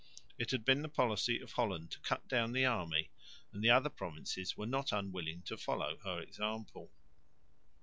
It 0.39 0.49
had 0.49 0.65
been 0.65 0.81
the 0.81 0.89
policy 0.89 1.39
of 1.39 1.51
Holland 1.51 1.91
to 1.91 1.99
cut 1.99 2.27
down 2.27 2.53
the 2.53 2.65
army, 2.65 3.11
and 3.53 3.63
the 3.63 3.69
other 3.69 3.91
provinces 3.91 4.57
were 4.57 4.65
not 4.65 4.91
unwilling 4.91 5.43
to 5.43 5.57
follow 5.57 5.97
her 5.99 6.19
example. 6.19 6.91